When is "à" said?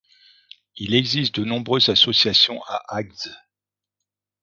2.65-2.81